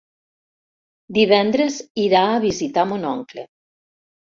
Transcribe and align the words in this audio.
Divendres 1.17 1.77
irà 2.05 2.23
a 2.31 2.41
visitar 2.49 2.89
mon 2.95 3.09
oncle. 3.13 3.49